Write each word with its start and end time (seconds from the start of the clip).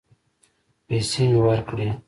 پيسې 0.87 1.23
مې 1.31 1.37
ورکړې. 1.45 1.87